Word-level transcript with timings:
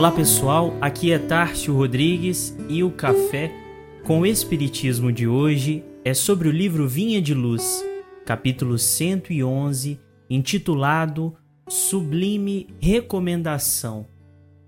Olá 0.00 0.10
pessoal, 0.10 0.74
aqui 0.80 1.12
é 1.12 1.18
Tárcio 1.18 1.76
Rodrigues 1.76 2.56
e 2.70 2.82
o 2.82 2.90
café 2.90 3.52
com 4.02 4.20
o 4.20 4.26
Espiritismo 4.26 5.12
de 5.12 5.28
hoje 5.28 5.84
é 6.02 6.14
sobre 6.14 6.48
o 6.48 6.50
livro 6.50 6.88
Vinha 6.88 7.20
de 7.20 7.34
Luz, 7.34 7.84
capítulo 8.24 8.78
111, 8.78 10.00
intitulado 10.30 11.36
Sublime 11.68 12.66
Recomendação, 12.80 14.06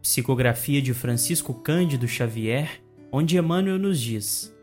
psicografia 0.02 0.82
de 0.82 0.92
Francisco 0.92 1.54
Cândido 1.54 2.06
Xavier, 2.06 2.82
onde 3.10 3.38
Emmanuel 3.38 3.78
nos 3.78 3.98
diz: 3.98 4.54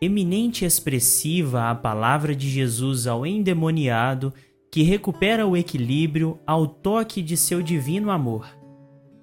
Eminente 0.00 0.64
e 0.64 0.68
expressiva 0.68 1.70
a 1.70 1.74
palavra 1.74 2.36
de 2.36 2.48
Jesus 2.48 3.08
ao 3.08 3.26
endemoniado 3.26 4.32
que 4.70 4.84
recupera 4.84 5.44
o 5.44 5.56
equilíbrio 5.56 6.38
ao 6.46 6.68
toque 6.68 7.20
de 7.20 7.36
seu 7.36 7.60
divino 7.60 8.12
amor 8.12 8.46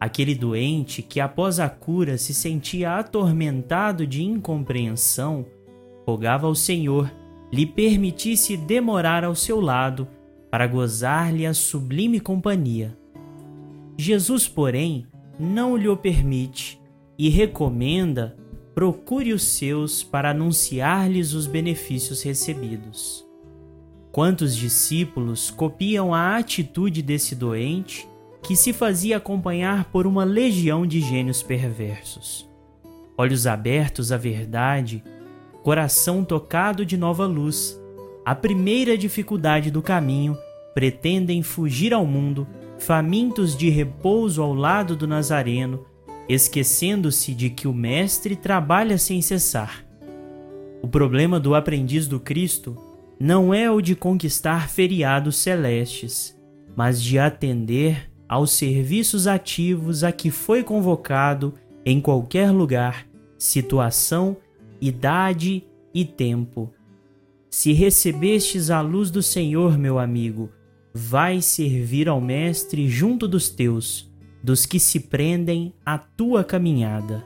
Aquele 0.04 0.36
doente 0.36 1.02
que 1.02 1.22
após 1.22 1.62
a 1.62 1.70
cura 1.70 2.18
se 2.18 2.34
sentia 2.34 2.98
atormentado 2.98 4.06
de 4.06 4.22
incompreensão, 4.22 5.46
rogava 6.06 6.46
ao 6.46 6.54
Senhor 6.54 7.10
lhe 7.50 7.66
permitisse 7.66 8.58
demorar 8.58 9.24
ao 9.24 9.34
seu 9.34 9.62
lado 9.62 10.06
para 10.52 10.68
gozar-lhe 10.68 11.46
a 11.46 11.54
sublime 11.54 12.20
companhia. 12.20 12.98
Jesus, 13.98 14.46
porém, 14.46 15.08
não 15.40 15.78
lhe 15.78 15.88
o 15.88 15.96
permite 15.96 16.82
e 17.18 17.30
recomenda 17.30 18.36
procure 18.76 19.32
os 19.32 19.44
seus 19.44 20.04
para 20.04 20.32
anunciar-lhes 20.32 21.32
os 21.32 21.48
benefícios 21.48 22.22
recebidos. 22.24 23.26
Quantos 24.12 24.54
discípulos 24.54 25.50
copiam 25.50 26.14
a 26.14 26.36
atitude 26.36 27.02
desse 27.02 27.36
doente 27.36 28.06
que 28.44 28.58
se 28.58 28.74
fazia 28.74 29.18
acompanhar 29.18 29.86
por 29.86 30.06
uma 30.06 30.26
legião 30.26 30.86
de 30.86 31.00
gênios 31.00 31.42
perversos. 31.42 32.48
Olhos 33.18 33.48
abertos 33.48 34.12
à 34.12 34.18
verdade, 34.18 35.02
coração 35.64 36.26
tocado 36.26 36.86
de 36.86 36.98
nova 36.98 37.26
luz, 37.26 37.80
a 38.26 38.36
primeira 38.36 38.98
dificuldade 38.98 39.72
do 39.72 39.82
caminho, 39.82 40.38
pretendem 40.74 41.42
fugir 41.42 41.94
ao 41.94 42.06
mundo, 42.06 42.46
famintos 42.78 43.56
de 43.56 43.70
repouso 43.70 44.42
ao 44.42 44.54
lado 44.54 44.96
do 44.96 45.08
Nazareno, 45.08 45.86
esquecendo-se 46.28 47.34
de 47.34 47.50
que 47.50 47.68
o 47.68 47.74
Mestre 47.74 48.36
trabalha 48.36 48.98
sem 48.98 49.22
cessar. 49.22 49.86
O 50.82 50.88
problema 50.88 51.40
do 51.40 51.56
aprendiz 51.56 52.08
do 52.08 52.20
Cristo 52.20 52.78
não 53.18 53.54
é 53.54 53.72
o 53.72 53.80
de 53.80 53.96
conquistar 53.96 54.68
feriados 54.68 55.38
celestes, 55.38 56.38
mas 56.76 57.02
de 57.02 57.18
atender 57.18 58.13
aos 58.28 58.52
serviços 58.52 59.28
ativos 59.28 60.04
a 60.04 60.12
que 60.12 60.32
foi 60.32 60.64
convocado 60.64 61.54
em 61.86 62.00
qualquer 62.00 62.52
lugar, 62.52 63.06
situação, 63.38 64.38
idade 64.80 65.64
e 65.94 66.06
tempo. 66.06 66.74
Se 67.50 67.72
recebestes 67.72 68.70
a 68.70 68.82
luz 68.82 69.12
do 69.12 69.22
Senhor, 69.22 69.78
meu 69.78 70.00
amigo, 70.00 70.50
vai 70.94 71.42
servir 71.42 72.08
ao 72.08 72.22
Mestre 72.22 72.88
junto 72.88 73.28
dos 73.28 73.50
teus, 73.50 74.12
dos 74.44 74.66
que 74.66 74.80
se 74.80 75.00
prendem 75.00 75.74
à 75.86 75.98
tua 75.98 76.44
caminhada. 76.44 77.26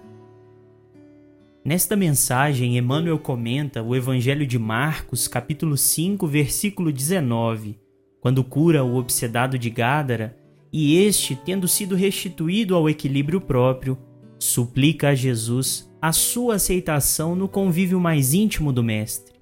Nesta 1.63 1.95
mensagem, 1.97 2.77
Emmanuel 2.77 3.19
comenta 3.19 3.83
o 3.83 3.95
Evangelho 3.95 4.47
de 4.47 4.57
Marcos, 4.57 5.27
capítulo 5.27 5.75
5, 5.75 6.25
versículo 6.25 6.94
19, 6.94 7.77
quando 8.21 8.44
cura 8.44 8.83
o 8.85 8.95
obsedado 8.95 9.59
de 9.59 9.69
Gádara 9.69 10.38
e 10.72 10.97
este, 10.97 11.35
tendo 11.35 11.67
sido 11.67 11.95
restituído 11.95 12.75
ao 12.75 12.89
equilíbrio 12.89 13.39
próprio, 13.39 13.97
suplica 14.39 15.09
a 15.09 15.16
Jesus 15.16 15.89
a 16.01 16.11
sua 16.11 16.55
aceitação 16.55 17.35
no 17.35 17.47
convívio 17.47 18.00
mais 18.00 18.33
íntimo 18.33 18.72
do 18.72 18.83
Mestre. 18.83 19.33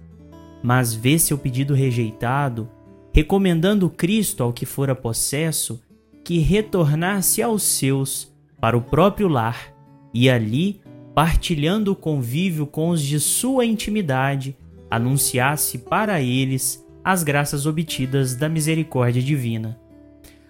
Mas 0.62 0.94
vê 0.94 1.18
seu 1.18 1.36
pedido 1.36 1.74
rejeitado, 1.74 2.68
recomendando 3.12 3.90
Cristo 3.90 4.42
ao 4.42 4.52
que 4.52 4.64
fora 4.64 4.94
possesso 4.94 5.80
que 6.24 6.38
retornasse 6.38 7.40
aos 7.40 7.62
seus 7.62 8.34
para 8.60 8.76
o 8.76 8.82
próprio 8.82 9.28
lar 9.28 9.72
e 10.12 10.28
ali, 10.28 10.80
partilhando 11.14 11.92
o 11.92 11.96
convívio 11.96 12.66
com 12.66 12.88
os 12.90 13.00
de 13.02 13.20
sua 13.20 13.64
intimidade, 13.64 14.56
anunciasse 14.90 15.78
para 15.78 16.20
eles 16.20 16.84
as 17.04 17.22
graças 17.22 17.66
obtidas 17.66 18.34
da 18.34 18.48
misericórdia 18.48 19.22
divina 19.22 19.85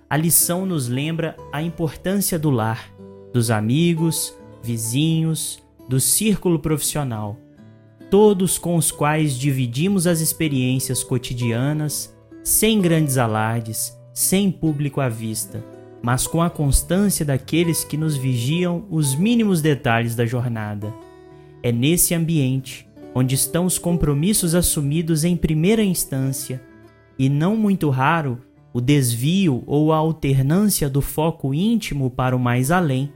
a 0.09 0.17
lição 0.17 0.65
nos 0.65 0.89
lembra 0.89 1.37
a 1.53 1.63
importância 1.63 2.39
do 2.39 2.51
lar, 2.51 2.91
dos 3.33 3.51
amigos, 3.51 4.37
vizinhos, 4.63 5.63
do 5.89 6.01
círculo 6.01 6.59
profissional, 6.59 7.37
todos 8.11 8.57
com 8.57 8.77
os 8.77 8.93
quais 8.93 9.37
dividimos 9.37 10.07
as 10.07 10.21
experiências 10.21 11.03
cotidianas, 11.03 12.17
sem 12.45 12.81
grandes 12.81 13.19
alardes, 13.19 13.97
sem 14.15 14.51
público 14.51 15.01
à 15.01 15.09
vista, 15.09 15.65
mas 16.01 16.27
com 16.27 16.41
a 16.41 16.49
constância 16.49 17.25
daqueles 17.25 17.85
que 17.85 17.97
nos 17.97 18.17
vigiam 18.17 18.87
os 18.89 19.17
mínimos 19.17 19.61
detalhes 19.61 20.15
da 20.15 20.25
jornada. 20.25 20.95
É 21.63 21.73
nesse 21.73 22.15
ambiente 22.15 22.89
onde 23.13 23.35
estão 23.35 23.65
os 23.65 23.79
compromissos 23.79 24.55
assumidos 24.55 25.25
em 25.25 25.37
primeira 25.37 25.83
instância, 25.83 26.63
e 27.19 27.31
não 27.31 27.57
muito 27.57 27.89
raro 27.89 28.39
o 28.77 28.81
desvio 28.83 29.65
ou 29.67 29.91
a 29.91 29.97
alternância 29.97 30.91
do 30.91 31.01
foco 31.01 31.55
íntimo 31.55 32.11
para 32.11 32.37
o 32.37 32.39
mais 32.39 32.71
além 32.71 33.11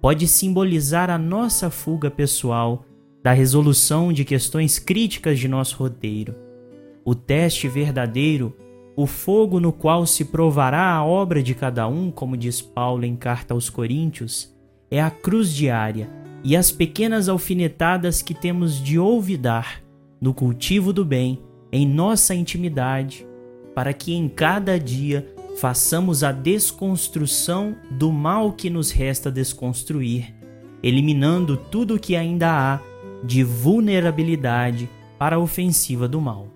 pode 0.00 0.26
simbolizar 0.26 1.08
a 1.08 1.16
nossa 1.16 1.70
fuga 1.70 2.10
pessoal 2.10 2.84
da 3.22 3.32
resolução 3.32 4.12
de 4.12 4.24
questões 4.24 4.80
críticas 4.80 5.38
de 5.38 5.46
nosso 5.46 5.76
roteiro. 5.76 6.34
O 7.04 7.14
teste 7.14 7.68
verdadeiro, 7.68 8.56
o 8.96 9.06
fogo 9.06 9.60
no 9.60 9.72
qual 9.72 10.04
se 10.04 10.24
provará 10.24 10.90
a 10.92 11.04
obra 11.04 11.44
de 11.44 11.54
cada 11.54 11.86
um, 11.86 12.10
como 12.10 12.36
diz 12.36 12.60
Paulo 12.60 13.04
em 13.04 13.14
carta 13.14 13.54
aos 13.54 13.70
Coríntios, 13.70 14.52
é 14.90 15.00
a 15.00 15.12
cruz 15.12 15.54
diária 15.54 16.10
e 16.42 16.56
as 16.56 16.72
pequenas 16.72 17.28
alfinetadas 17.28 18.20
que 18.20 18.34
temos 18.34 18.82
de 18.82 18.98
olvidar 18.98 19.80
no 20.20 20.34
cultivo 20.34 20.92
do 20.92 21.04
bem, 21.04 21.38
em 21.70 21.86
nossa 21.86 22.34
intimidade, 22.34 23.24
para 23.74 23.92
que 23.92 24.14
em 24.14 24.28
cada 24.28 24.78
dia 24.78 25.26
façamos 25.56 26.22
a 26.22 26.32
desconstrução 26.32 27.76
do 27.90 28.12
mal 28.12 28.52
que 28.52 28.68
nos 28.68 28.90
resta 28.90 29.30
desconstruir, 29.30 30.34
eliminando 30.82 31.56
tudo 31.56 31.94
o 31.94 31.98
que 31.98 32.16
ainda 32.16 32.50
há 32.50 32.80
de 33.22 33.42
vulnerabilidade 33.42 34.88
para 35.18 35.36
a 35.36 35.38
ofensiva 35.38 36.06
do 36.06 36.20
mal. 36.20 36.48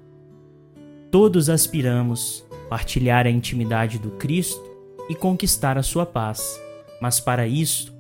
Todos 1.11 1.49
aspiramos 1.49 2.47
partilhar 2.69 3.27
a 3.27 3.31
intimidade 3.31 3.99
do 3.99 4.11
Cristo 4.13 4.63
e 5.09 5.15
conquistar 5.15 5.79
a 5.79 5.83
sua 5.83 6.05
paz, 6.05 6.61
mas 7.01 7.19
para 7.19 7.47
isso 7.47 7.97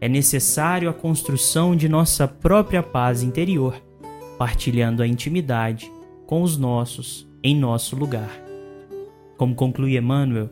é 0.00 0.08
necessário 0.08 0.88
a 0.88 0.94
construção 0.94 1.74
de 1.74 1.88
nossa 1.88 2.28
própria 2.28 2.82
paz 2.82 3.22
interior, 3.22 3.74
partilhando 4.38 5.02
a 5.02 5.06
intimidade 5.06 5.90
com 6.26 6.42
os 6.42 6.56
nossos 6.56 7.26
em 7.42 7.56
nosso 7.56 7.96
lugar. 7.96 8.44
Como 9.36 9.54
conclui 9.54 9.96
Emmanuel, 9.96 10.50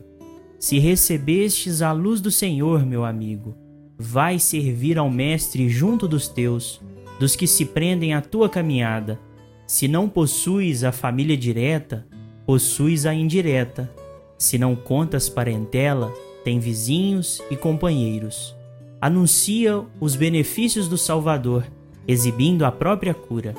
se 0.59 0.79
recebestes 0.79 1.81
a 1.81 1.91
luz 1.91 2.21
do 2.21 2.31
Senhor, 2.31 2.85
meu 2.85 3.03
amigo, 3.03 3.55
vai 3.97 4.39
servir 4.39 4.97
ao 4.97 5.09
Mestre 5.09 5.67
junto 5.69 6.07
dos 6.07 6.27
teus, 6.27 6.81
dos 7.19 7.35
que 7.35 7.47
se 7.47 7.65
prendem 7.65 8.13
à 8.13 8.21
tua 8.21 8.49
caminhada. 8.49 9.19
Se 9.67 9.87
não 9.87 10.09
possuis 10.09 10.83
a 10.83 10.91
família 10.91 11.37
direta, 11.37 12.05
possuis 12.45 13.05
a 13.05 13.13
indireta. 13.13 13.89
Se 14.37 14.57
não 14.57 14.75
contas 14.75 15.29
parentela, 15.29 16.13
tem 16.43 16.59
vizinhos 16.59 17.41
e 17.49 17.55
companheiros. 17.55 18.55
Anuncia 18.99 19.83
os 19.99 20.15
benefícios 20.15 20.87
do 20.87 20.97
Salvador, 20.97 21.65
exibindo 22.07 22.65
a 22.65 22.71
própria 22.71 23.13
cura. 23.13 23.53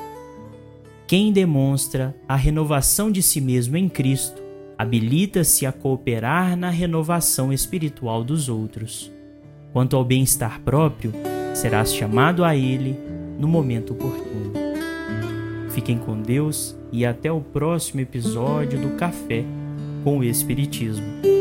Quem 1.07 1.31
demonstra 1.31 2.15
a 2.27 2.35
renovação 2.35 3.11
de 3.11 3.21
si 3.21 3.39
mesmo 3.39 3.77
em 3.77 3.87
Cristo, 3.87 4.41
habilita-se 4.77 5.65
a 5.65 5.71
cooperar 5.71 6.55
na 6.55 6.69
renovação 6.69 7.51
espiritual 7.51 8.23
dos 8.23 8.49
outros. 8.49 9.11
Quanto 9.71 9.95
ao 9.95 10.03
bem-estar 10.05 10.61
próprio, 10.61 11.11
serás 11.53 11.93
chamado 11.93 12.43
a 12.43 12.55
ele 12.55 12.97
no 13.39 13.47
momento 13.47 13.93
oportuno. 13.93 14.53
Fiquem 15.69 15.97
com 15.97 16.21
Deus 16.21 16.75
e 16.91 17.05
até 17.05 17.31
o 17.31 17.41
próximo 17.41 17.99
episódio 18.01 18.79
do 18.79 18.95
Café 18.95 19.43
com 20.03 20.19
o 20.19 20.23
Espiritismo. 20.23 21.34